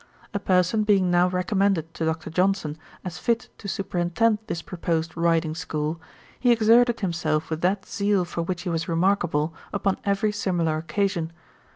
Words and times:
A 0.33 0.39
person 0.39 0.81
being 0.83 1.11
now 1.11 1.27
recommended 1.27 1.93
to 1.93 2.05
Dr. 2.05 2.31
Johnson, 2.31 2.75
as 3.05 3.19
fit 3.19 3.49
to 3.59 3.67
superintend 3.67 4.39
this 4.47 4.63
proposed 4.63 5.15
riding 5.15 5.53
school, 5.53 6.01
he 6.39 6.51
exerted 6.51 7.01
himself 7.01 7.51
with 7.51 7.61
that 7.61 7.85
zeal 7.85 8.25
for 8.25 8.41
which 8.41 8.63
he 8.63 8.69
was 8.69 8.87
remarkable 8.89 9.53
upon 9.71 9.99
every 10.03 10.31
similar 10.31 10.77
occasion. 10.77 11.31